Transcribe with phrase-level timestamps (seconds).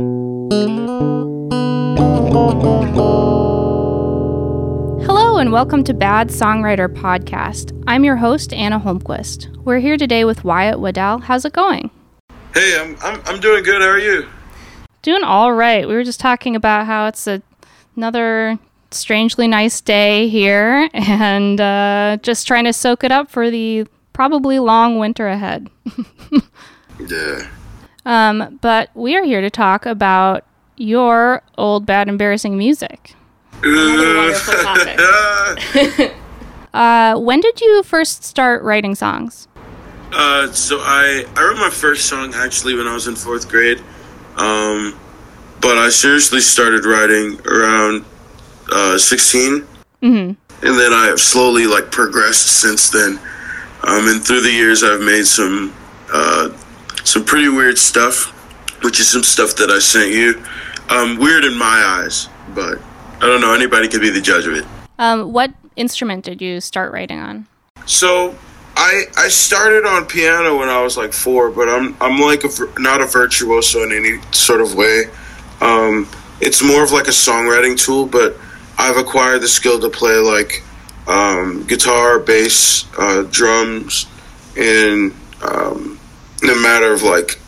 [0.00, 0.48] Hello
[5.38, 7.76] and welcome to Bad Songwriter Podcast.
[7.88, 9.48] I'm your host, Anna Holmquist.
[9.64, 11.18] We're here today with Wyatt Waddell.
[11.18, 11.90] How's it going?
[12.54, 13.82] Hey, I'm, I'm, I'm doing good.
[13.82, 14.28] How are you?
[15.02, 15.88] Doing all right.
[15.88, 17.42] We were just talking about how it's a,
[17.96, 18.56] another
[18.92, 24.60] strangely nice day here and uh, just trying to soak it up for the probably
[24.60, 25.68] long winter ahead.
[27.08, 27.48] Yeah.
[28.08, 30.44] Um, but we are here to talk about
[30.78, 33.14] your old, bad, embarrassing music.
[33.62, 36.14] Another wonderful topic.
[36.74, 39.46] Uh, when did you first start writing songs?
[40.12, 43.78] uh, so I I wrote my first song actually when I was in fourth grade,
[44.36, 44.98] um,
[45.60, 48.04] but I seriously started writing around
[48.72, 49.66] uh, 16,
[50.00, 53.18] hmm and then I have slowly like progressed since then.
[53.82, 55.74] Um, and through the years, I've made some
[56.12, 56.50] uh,
[57.04, 58.26] some pretty weird stuff,
[58.82, 60.42] which is some stuff that I sent you.
[60.88, 61.66] Um, weird in my
[62.00, 62.78] eyes, but
[63.16, 63.54] I don't know.
[63.54, 64.64] Anybody could be the judge of it.
[64.98, 67.46] Um, what instrument did you start writing on?
[67.86, 68.34] So
[68.76, 72.48] I I started on piano when I was like four, but I'm I'm like a,
[72.78, 75.04] not a virtuoso in any sort of way.
[75.60, 76.08] Um,
[76.40, 78.36] it's more of like a songwriting tool, but
[78.78, 80.62] I've acquired the skill to play like
[81.08, 84.06] um, guitar, bass, uh, drums,
[84.56, 85.12] and
[85.42, 85.97] um,
[86.42, 87.38] in a matter of like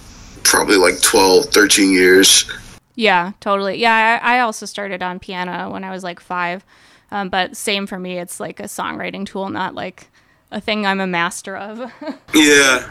[0.45, 2.51] probably like 12, 13 years.
[2.95, 3.77] Yeah, totally.
[3.79, 6.65] Yeah, I, I also started on piano when I was like five.
[7.11, 8.19] Um, but same for me.
[8.19, 10.09] It's like a songwriting tool, not like
[10.51, 11.93] a thing I'm a master of.
[12.35, 12.89] Yeah.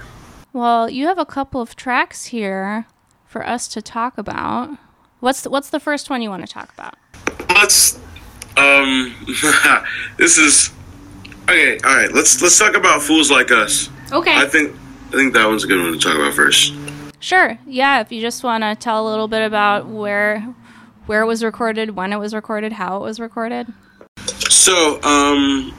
[0.53, 2.85] well, you have a couple of tracks here
[3.25, 4.77] for us to talk about.
[5.19, 6.95] What's the, what's the first one you want to talk about?
[7.55, 7.99] let's
[8.57, 9.13] um
[10.17, 10.71] this is
[11.43, 14.35] okay all right let's let's talk about fools like us Okay.
[14.37, 14.73] i think
[15.09, 16.73] i think that one's a good one to talk about first
[17.21, 17.57] Sure.
[17.67, 20.39] Yeah, if you just want to tell a little bit about where
[21.05, 23.67] where it was recorded, when it was recorded, how it was recorded.
[24.49, 25.73] so um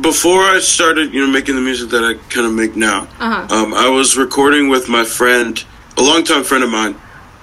[0.00, 3.54] before i started you know making the music that i kind of make now Uh-huh.
[3.54, 5.64] um i was recording with my friend
[5.96, 6.94] a longtime friend of mine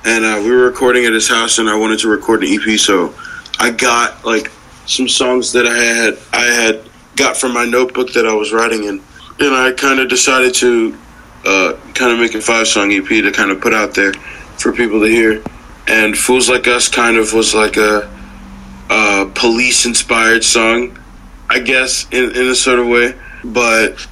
[0.05, 2.77] and uh, we were recording at his house and i wanted to record an ep
[2.79, 3.13] so
[3.59, 4.51] i got like
[4.85, 6.81] some songs that i had i had
[7.15, 9.01] got from my notebook that i was writing in
[9.39, 10.95] and i kind of decided to
[11.45, 14.13] uh, kind of make a five song ep to kind of put out there
[14.57, 15.43] for people to hear
[15.87, 18.11] and fools like us kind of was like a,
[18.89, 20.97] a police inspired song
[21.49, 23.13] i guess in, in a sort of way
[23.43, 24.07] but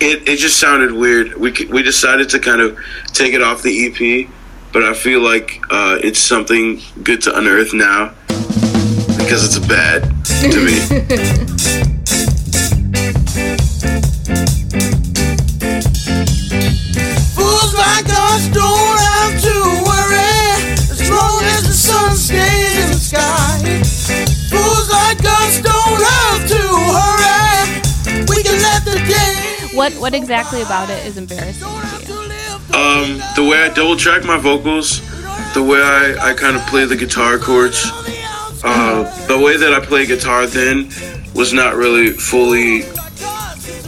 [0.00, 1.34] it, it just sounded weird.
[1.34, 2.78] We we decided to kind of
[3.08, 4.28] take it off the EP,
[4.72, 8.14] but I feel like uh, it's something good to unearth now
[9.18, 12.26] because it's bad to me.
[29.94, 32.20] What what exactly about it is embarrassing to you?
[32.76, 35.00] Um, the way I double track my vocals,
[35.54, 37.84] the way I, I kind of play the guitar chords,
[38.64, 40.90] uh, the way that I play guitar then
[41.34, 42.82] was not really fully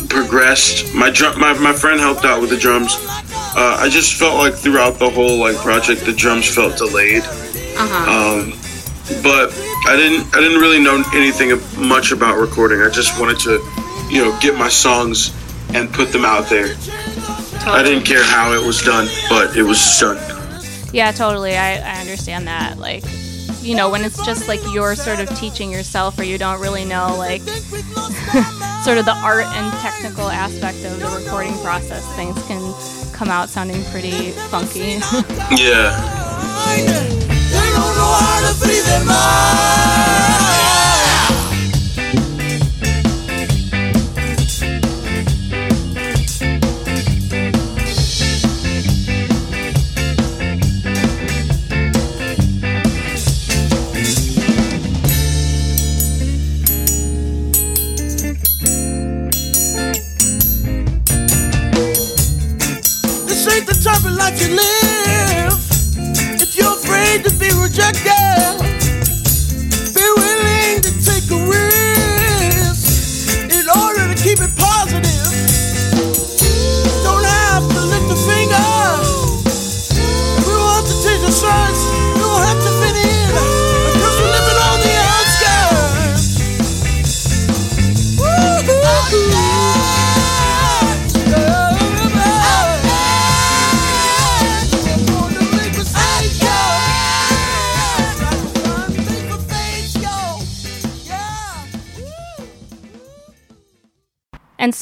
[0.08, 0.94] progressed.
[0.94, 2.96] My drum, my, my friend helped out with the drums.
[3.54, 7.22] Uh, I just felt like throughout the whole like project, the drums felt delayed.
[7.24, 8.40] Uh-huh.
[8.40, 8.52] Um,
[9.22, 9.52] but
[9.86, 12.80] I didn't I didn't really know anything much about recording.
[12.80, 13.60] I just wanted to,
[14.08, 15.32] you know, get my songs
[15.74, 16.74] and put them out there.
[17.64, 20.18] I didn't care how it was done, but it was done.
[20.92, 21.56] Yeah, totally.
[21.56, 22.78] I, I understand that.
[22.78, 23.04] Like,
[23.62, 26.84] you know, when it's just like you're sort of teaching yourself or you don't really
[26.84, 27.40] know, like,
[28.84, 32.74] sort of the art and technical aspect of the recording process, things can
[33.12, 34.98] come out sounding pretty funky.
[35.56, 37.41] Yeah.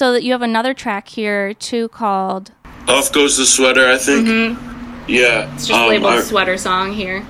[0.00, 2.52] So that you have another track here too called
[2.88, 3.86] Off goes the sweater.
[3.86, 4.26] I think.
[4.26, 5.42] Yeah.
[5.44, 5.54] Mm-hmm.
[5.54, 7.22] it's just um, labeled I- sweater song here.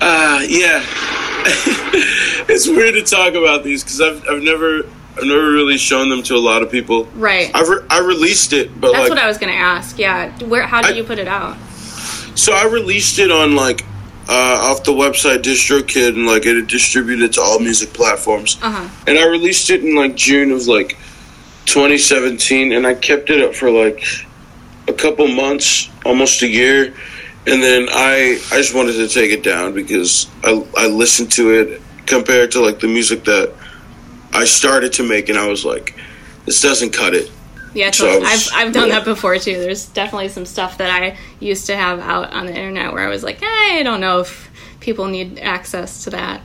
[0.00, 0.84] Uh, yeah.
[2.48, 4.84] it's weird to talk about these because I've, I've never
[5.16, 7.06] I've never really shown them to a lot of people.
[7.16, 7.50] Right.
[7.56, 9.98] I've re- I released it, but That's like what I was gonna ask.
[9.98, 10.30] Yeah.
[10.44, 10.62] Where?
[10.62, 11.56] How did I- you put it out?
[12.36, 13.84] so I released it on like
[14.28, 18.58] uh, off the website DistroKid and like it distributed to all music platforms.
[18.62, 19.04] Uh huh.
[19.08, 20.96] And I released it in like June of like
[21.66, 24.04] 2017, and I kept it up for like
[24.88, 26.94] a couple months, almost a year,
[27.46, 31.50] and then I I just wanted to take it down because I I listened to
[31.50, 33.52] it compared to like the music that
[34.32, 35.94] I started to make, and I was like,
[36.46, 37.30] this doesn't cut it.
[37.74, 38.26] Yeah, totally.
[38.26, 38.96] I was- I've I've done yeah.
[38.98, 39.58] that before too.
[39.58, 43.08] There's definitely some stuff that I used to have out on the internet where I
[43.08, 44.50] was like, "Eh, I don't know if
[44.80, 46.42] people need access to that.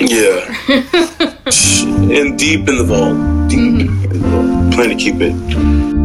[0.00, 4.04] Yeah, and deep in the vault, deep mm-hmm.
[4.04, 4.74] in the vault.
[4.74, 6.03] Plan to keep it.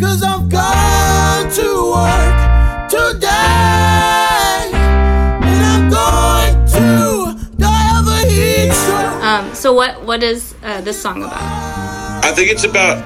[0.00, 4.70] Cause I've got to work today.
[4.72, 9.22] And I'm going to die of a heat stroke.
[9.22, 11.40] Um, so what what is uh, this song about?
[12.24, 13.04] I think it's about.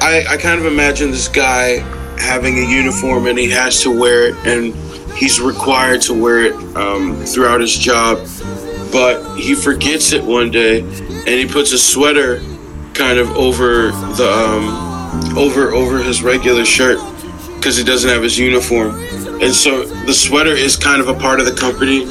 [0.00, 1.78] I, I kind of imagine this guy
[2.18, 4.74] having a uniform and he has to wear it and
[5.16, 8.18] he's required to wear it um, throughout his job,
[8.92, 12.40] but he forgets it one day and he puts a sweater
[12.96, 16.98] kind of over the um, over over his regular shirt
[17.56, 18.98] because he doesn't have his uniform,
[19.42, 22.04] and so the sweater is kind of a part of the company.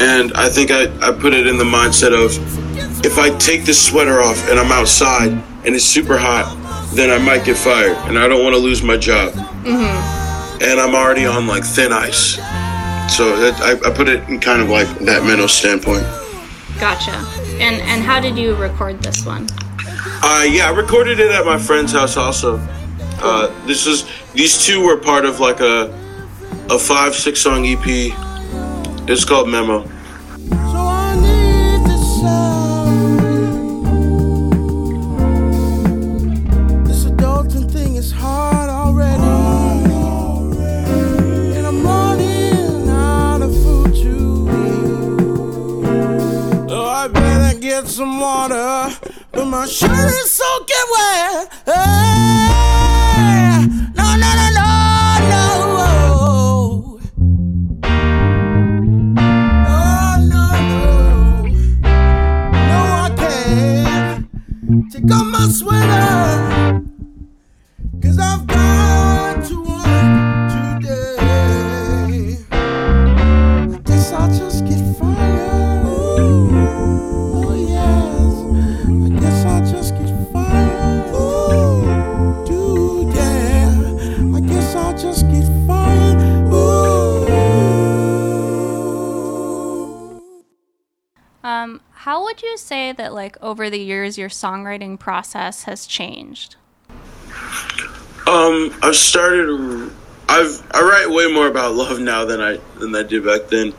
[0.00, 2.30] And I think I, I put it in the mindset of
[3.04, 5.32] if I take this sweater off and I'm outside
[5.64, 6.56] and it's super hot,
[6.94, 9.34] then I might get fired, and I don't want to lose my job.
[10.60, 12.36] And I'm already on like thin ice,
[13.14, 16.04] so that, I, I put it in kind of like that mental standpoint.
[16.78, 17.12] Gotcha.
[17.60, 19.48] And and how did you record this one?
[20.20, 22.58] Uh, yeah, I recorded it at my friend's house also.
[23.20, 25.94] Uh, this is these two were part of like a
[26.70, 27.78] a five six song EP.
[29.08, 29.88] It's called Memo.
[47.86, 48.97] Some water,
[49.50, 51.48] my shirt is soaking wet.
[51.66, 52.52] Hey,
[53.94, 54.64] no, no, no, no,
[55.30, 55.44] no.
[59.66, 60.82] Oh, no, no.
[62.52, 64.26] No, I can't
[64.92, 66.87] take off my sweater.
[93.48, 96.56] Over the years your songwriting process has changed?
[98.26, 99.90] Um, I've started.
[100.28, 103.72] I've I write way more about love now than I than I did back then.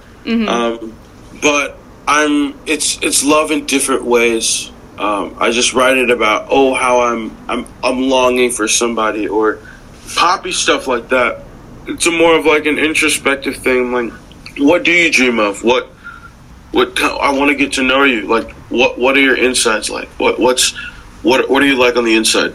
[0.50, 0.96] Um,
[1.40, 4.72] but I'm it's it's love in different ways.
[4.98, 9.60] Um, I just write it about oh how I'm I'm I'm longing for somebody or
[10.16, 11.44] poppy stuff like that.
[11.86, 13.92] It's a more of like an introspective thing.
[13.92, 14.12] Like,
[14.58, 15.64] what do you dream of?
[15.64, 15.92] What
[16.72, 18.22] what I want to get to know you.
[18.22, 20.10] Like, what what are your insides like?
[20.20, 20.76] What what's
[21.24, 22.54] what what are you like on the inside?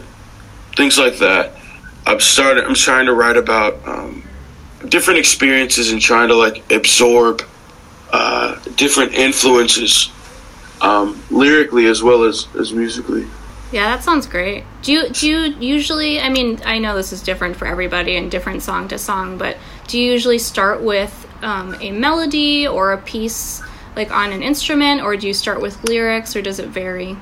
[0.75, 1.53] Things like that.
[2.05, 2.65] I've started.
[2.65, 4.23] I'm trying to write about um,
[4.87, 7.41] different experiences and trying to like absorb
[8.11, 10.11] uh, different influences,
[10.81, 13.27] um, lyrically as well as as musically.
[13.71, 14.63] Yeah, that sounds great.
[14.83, 16.19] Do you do you usually?
[16.19, 19.57] I mean, I know this is different for everybody and different song to song, but
[19.87, 23.61] do you usually start with um, a melody or a piece
[23.95, 27.17] like on an instrument, or do you start with lyrics, or does it vary?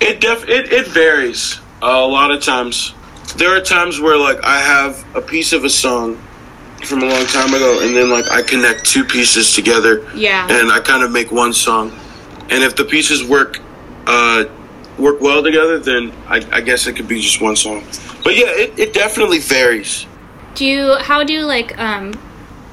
[0.00, 1.60] It def it, it varies.
[1.82, 2.94] a lot of times.
[3.36, 6.16] There are times where like I have a piece of a song
[6.84, 10.46] from a long time ago, and then like I connect two pieces together, Yeah.
[10.50, 11.92] and I kind of make one song.
[12.50, 13.60] And if the pieces work
[14.06, 14.44] uh,
[14.98, 17.84] work well together, then I, I guess it could be just one song.
[18.24, 20.06] But yeah, it, it definitely varies.
[20.54, 22.12] Do you how do you like um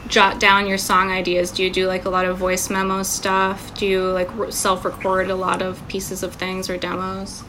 [0.07, 1.51] jot down your song ideas?
[1.51, 3.77] Do you do like a lot of voice memo stuff?
[3.77, 7.43] Do you like r- self-record a lot of pieces of things or demos?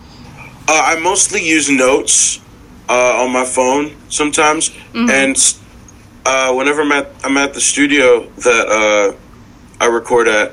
[0.69, 2.41] Uh, I mostly use notes
[2.89, 5.37] uh, on my phone sometimes, and
[6.25, 9.17] uh, whenever I'm at I'm at the studio that uh,
[9.81, 10.53] I record at,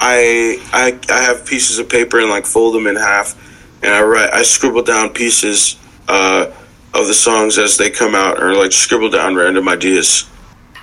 [0.00, 3.34] I, I I have pieces of paper and like fold them in half,
[3.82, 5.76] and I write I scribble down pieces
[6.08, 6.50] uh,
[6.92, 10.28] of the songs as they come out, or like scribble down random ideas.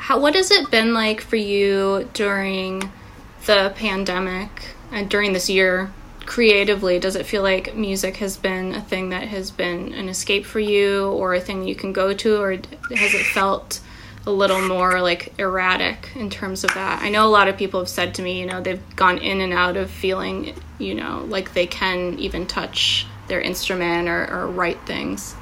[0.05, 2.91] How what has it been like for you during
[3.47, 5.91] the pandemic and during this year
[6.27, 6.99] creatively?
[6.99, 10.59] Does it feel like music has been a thing that has been an escape for
[10.59, 13.79] you or a thing you can go to or has it felt
[14.27, 17.01] a little more like erratic in terms of that?
[17.01, 19.41] I know a lot of people have said to me, you know, they've gone in
[19.41, 24.45] and out of feeling, you know, like they can even touch their instrument or, or
[24.45, 25.33] write things.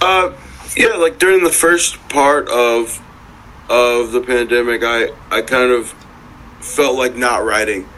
[0.00, 0.32] Uh,
[0.74, 3.02] yeah, like during the first part of
[3.68, 5.94] of the pandemic, I I kind of
[6.60, 7.88] felt like not writing,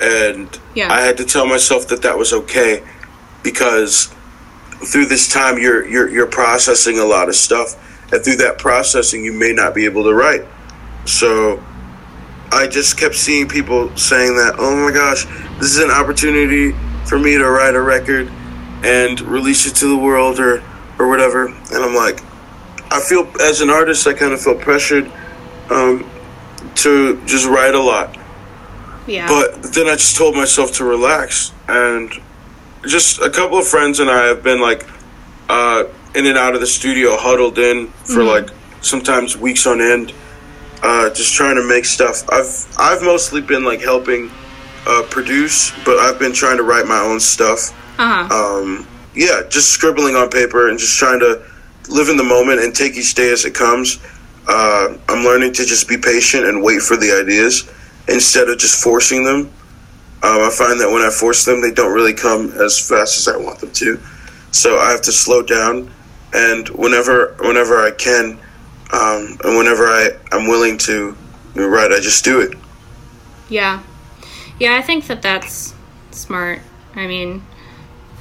[0.00, 0.92] and Yeah.
[0.92, 2.82] I had to tell myself that that was okay
[3.42, 4.12] because
[4.86, 7.76] through this time you're you're you're processing a lot of stuff,
[8.12, 10.44] and through that processing you may not be able to write.
[11.04, 11.62] So
[12.52, 15.24] I just kept seeing people saying that, oh my gosh,
[15.58, 16.72] this is an opportunity
[17.06, 18.28] for me to write a record
[18.82, 20.62] and release it to the world or
[20.98, 21.46] or whatever.
[21.46, 22.20] And I'm like,
[22.94, 25.10] I feel as an artist, I kind of feel pressured
[25.68, 26.08] um,
[26.76, 28.16] to just write a lot.
[29.08, 29.26] Yeah.
[29.26, 32.12] But then I just told myself to relax, and
[32.86, 34.86] just a couple of friends and I have been like
[35.48, 35.84] uh,
[36.14, 38.48] in and out of the studio, huddled in for like
[38.80, 40.12] sometimes weeks on end,
[40.82, 42.22] uh, just trying to make stuff.
[42.30, 44.30] I've I've mostly been like helping
[44.86, 47.72] uh, produce, but I've been trying to write my own stuff.
[47.98, 48.32] uh-huh.
[48.32, 48.86] Um,
[49.16, 51.42] yeah, just scribbling on paper and just trying to
[51.88, 53.98] live in the moment and take each day as it comes.
[54.46, 57.70] Uh, I'm learning to just be patient and wait for the ideas
[58.08, 59.50] instead of just forcing them.
[60.22, 63.28] Um, I find that when I force them, they don't really come as fast as
[63.28, 64.00] I want them to.
[64.52, 65.90] So I have to slow down,
[66.32, 68.38] and whenever whenever I can,
[68.92, 71.16] um, and whenever I I'm willing to
[71.54, 72.56] write, I just do it.
[73.48, 73.82] Yeah.
[74.58, 75.74] Yeah, I think that that's
[76.12, 76.60] smart.
[76.94, 77.42] I mean,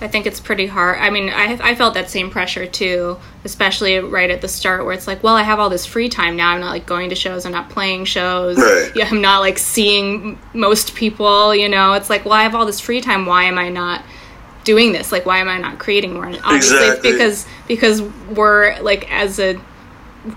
[0.03, 0.98] I think it's pretty hard.
[1.00, 4.93] I mean, I, I felt that same pressure too, especially right at the start where
[4.93, 6.51] it's like, well, I have all this free time now.
[6.51, 8.57] I'm not like going to shows, I'm not playing shows.
[8.57, 8.91] Right.
[8.95, 11.93] Yeah, I'm not like seeing most people, you know.
[11.93, 13.25] It's like, well, I have all this free time.
[13.25, 14.03] Why am I not
[14.65, 15.12] doing this?
[15.13, 16.25] Like, why am I not creating more?
[16.25, 17.12] And obviously, Exactly.
[17.13, 19.55] because because we're like as a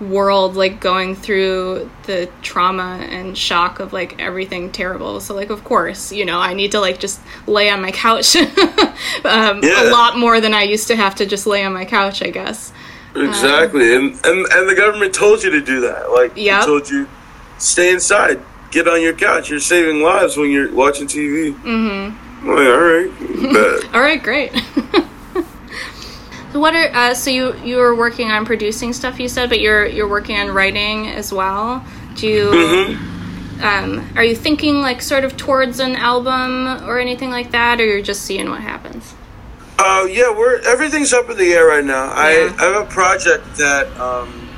[0.01, 5.63] world like going through the trauma and shock of like everything terrible so like of
[5.63, 8.35] course you know i need to like just lay on my couch
[9.25, 12.21] um, a lot more than i used to have to just lay on my couch
[12.21, 12.73] i guess
[13.15, 16.11] Exactly, and, and and the government told you to do that.
[16.11, 17.07] Like, they told you,
[17.57, 18.39] stay inside,
[18.71, 19.49] get on your couch.
[19.49, 21.53] You're saving lives when you're watching TV.
[21.53, 22.47] Mm-hmm.
[22.47, 24.53] Like, all right all right great
[26.53, 29.59] so what are uh, so you you were working on producing stuff you said but
[29.59, 31.85] you're you're working on writing as well
[32.15, 32.45] do you
[33.57, 33.63] Mm-hmm.
[33.63, 37.85] um, are you thinking like sort of towards an album or anything like that or
[37.85, 39.15] you're just seeing what happens
[39.79, 42.09] Uh, yeah, we're everything's up in the air right now.
[42.11, 44.49] I, I have a project that um,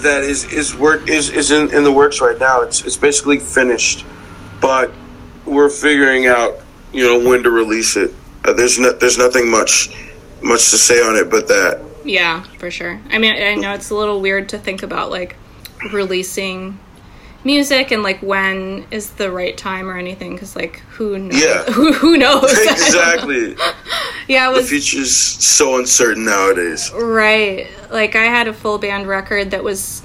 [0.00, 2.62] that is is work is, is in, in the works right now.
[2.62, 4.06] It's it's basically finished,
[4.62, 4.90] but
[5.44, 8.14] we're figuring out you know when to release it.
[8.44, 9.90] Uh, there's no, there's nothing much
[10.42, 13.00] much to say on it, but that Yeah, for sure.
[13.10, 15.36] I mean, I know it's a little weird to think about like
[15.92, 16.78] releasing
[17.44, 21.42] music and like when is the right time or anything because like who knows?
[21.42, 21.64] Yeah.
[21.72, 22.44] who, who knows?
[22.58, 23.56] exactly.
[24.28, 26.90] yeah, it the future's so uncertain nowadays.
[26.92, 27.68] right.
[27.90, 30.01] Like I had a full band record that was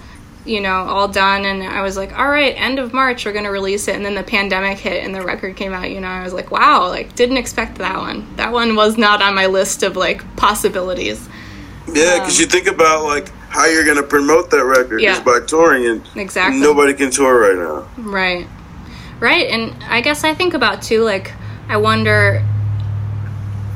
[0.48, 3.44] you know all done and i was like all right end of march we're going
[3.44, 6.08] to release it and then the pandemic hit and the record came out you know
[6.08, 9.46] i was like wow like didn't expect that one that one was not on my
[9.46, 11.28] list of like possibilities
[11.88, 15.14] Yeah, because you think about like how you're gonna promote that record Yeah.
[15.14, 16.60] is by touring, and Exactly.
[16.60, 17.88] nobody can tour right now.
[17.98, 18.46] Right.
[19.22, 19.48] Right.
[19.50, 21.32] And I guess I think about too, like,
[21.70, 22.44] I wonder.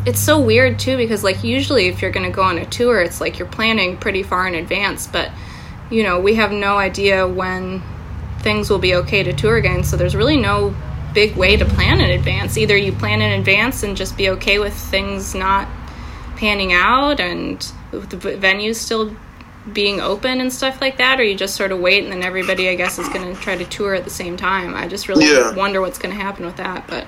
[0.06, 3.02] It's so weird too because, like, usually if you're going to go on a tour,
[3.02, 5.30] it's like you're planning pretty far in advance, but,
[5.92, 7.84] you know, we have no idea when
[8.40, 10.74] things will be okay to tour again, so there's really no
[11.14, 12.58] big way to plan in advance.
[12.58, 15.68] Either you plan in advance and just be okay with things not
[16.38, 19.16] panning out and the venues still
[19.74, 22.68] being open and stuff like that or you just sort of wait and then everybody
[22.68, 25.26] i guess is going to try to tour at the same time i just really
[25.32, 25.54] Yeah.
[25.54, 27.06] wonder what's going to happen with that but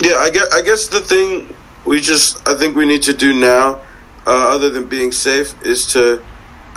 [0.00, 3.34] Yeah, I guess, I guess the thing we just I think we need to do
[3.38, 3.80] now,
[4.26, 6.22] uh, other than being safe, is to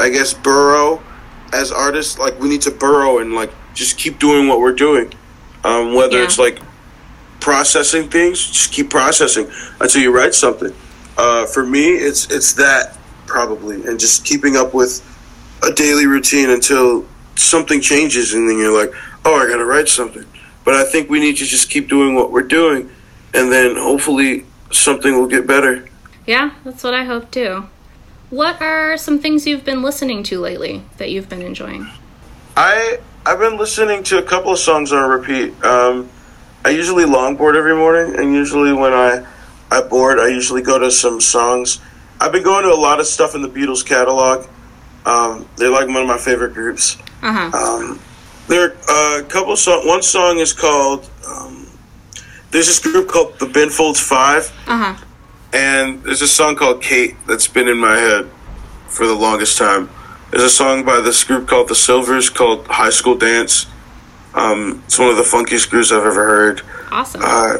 [0.02, 1.02] I guess burrow
[1.54, 2.18] as artists.
[2.18, 5.14] Like we need to burrow and like just keep doing what we're doing.
[5.64, 6.24] Um, whether Yeah.
[6.26, 6.60] it's like
[7.40, 10.74] processing things, just keep processing until you write something.
[11.18, 15.02] Uh, for me, it's it's that probably, and just keeping up with
[15.64, 17.06] a daily routine until
[17.36, 18.94] something changes, and then you're like,
[19.26, 20.26] oh, I gotta write something.
[20.66, 22.90] But I think we need to just keep doing what we're doing,
[23.34, 25.86] and then hopefully something will get better.
[26.26, 27.66] yeah that's what i hope too
[28.32, 31.88] what are some things you've been listening to lately that you've been enjoying
[32.58, 35.64] I I've been listening to a couple of songs on repeat.
[35.64, 36.10] Um,
[36.66, 39.26] I usually longboard every morning, and usually when I
[39.70, 41.80] I board, I usually go to some songs.
[42.20, 44.48] I've been going to a lot of stuff in the Beatles catalog.
[45.06, 46.98] Um, they're like one of my favorite groups.
[47.22, 48.00] uh-huh Um,
[48.48, 49.88] there are a couple song.
[49.88, 51.10] One song is called.
[51.28, 51.68] Um,
[52.50, 55.06] there's this group called the Ben Folds Five, uh-huh
[55.54, 58.30] and there's a song called Kate that's been in my head
[58.88, 59.90] for the longest time.
[60.32, 63.66] There's a song by this group called the Silvers called High School Dance.
[64.34, 66.62] Um, it's one of the funkiest groups I've ever heard.
[66.92, 67.58] awesome Uh,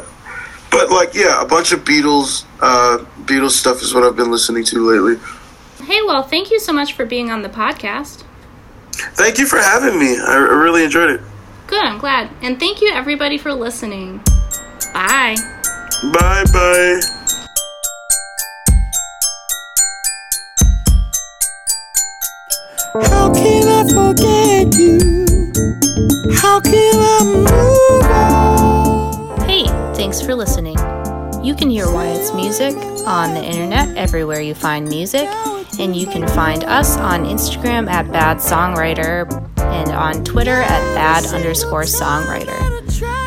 [0.70, 4.64] but like, yeah, a bunch of Beatles, uh, Beatles stuff is what I've been listening
[4.64, 5.16] to lately.
[5.84, 8.24] hey well thank you so much for being on the podcast
[9.14, 10.16] Thank you for having me.
[10.18, 11.20] I, I really enjoyed it.
[11.66, 14.18] good i'm glad and thank you everybody for listening
[14.94, 15.36] bye
[16.12, 17.00] Bye bye.
[22.94, 24.98] How can I forget you?
[26.34, 29.40] How can I move on?
[29.48, 30.76] Hey, thanks for listening.
[31.42, 35.26] You can hear Wyatt's music on the internet everywhere you find music,
[35.78, 39.26] and you can find us on Instagram at Bad Songwriter
[39.58, 42.52] and on Twitter at Bad underscore Songwriter.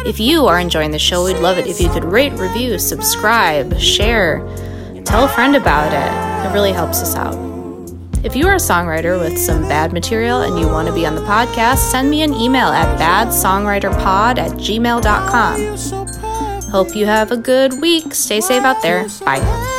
[0.05, 3.79] If you are enjoying the show, we'd love it if you could rate, review, subscribe,
[3.79, 4.45] share,
[5.05, 6.47] tell a friend about it.
[6.47, 7.54] It really helps us out.
[8.25, 11.13] If you are a songwriter with some bad material and you want to be on
[11.13, 16.71] the podcast, send me an email at badsongwriterpod at gmail.com.
[16.71, 18.15] Hope you have a good week.
[18.15, 19.05] Stay safe out there.
[19.23, 19.73] Bye.